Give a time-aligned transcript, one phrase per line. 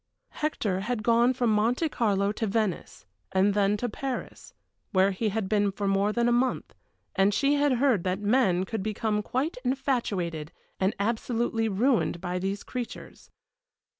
[0.31, 4.51] Hector had gone from Monte Carlo to Venice, and then to Paris,
[4.93, 6.73] where he had been for more than a month,
[7.15, 12.63] and she had heard that men could become quite infatuated and absolutely ruined by these
[12.63, 13.29] creatures.